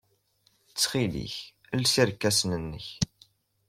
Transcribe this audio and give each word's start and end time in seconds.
Ttxil-k, 0.69 1.35
els 1.75 1.91
irkasen-nnek. 2.01 2.87